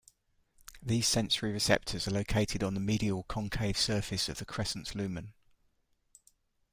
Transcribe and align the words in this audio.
These 0.81 1.07
sensory 1.07 1.51
receptors 1.51 2.07
are 2.07 2.11
located 2.11 2.63
on 2.63 2.73
the 2.73 2.79
medial 2.79 3.21
concave 3.21 3.77
surface 3.77 4.29
of 4.29 4.39
the 4.39 4.45
crescent 4.45 4.95
lumen. 4.95 5.35